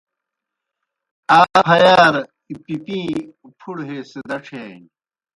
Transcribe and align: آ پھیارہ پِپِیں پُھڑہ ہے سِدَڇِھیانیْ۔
آ 1.37 1.39
پھیارہ 1.65 2.09
پِپِیں 2.65 3.07
پُھڑہ 3.59 3.83
ہے 3.89 3.97
سِدَڇِھیانیْ۔ 4.09 4.89